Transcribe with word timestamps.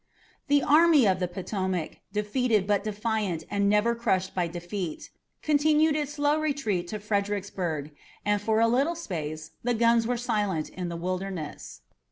The 0.47 0.63
Army 0.63 1.07
of 1.07 1.19
the 1.19 1.27
Potomac, 1.27 1.99
defeated 2.11 2.65
but 2.65 2.83
defiant 2.83 3.43
and 3.51 3.69
never 3.69 3.93
crushed 3.93 4.33
by 4.33 4.47
defeat, 4.47 5.11
continued 5.43 5.95
its 5.95 6.13
slow 6.13 6.39
retreat 6.39 6.87
to 6.87 6.99
Fredericksburg, 6.99 7.91
and 8.25 8.41
for 8.41 8.59
a 8.59 8.67
little 8.67 8.95
space 8.95 9.51
the 9.61 9.75
guns 9.75 10.07
were 10.07 10.17
silent 10.17 10.69
in 10.69 10.89
the 10.89 10.97
Wilderness. 10.97 11.81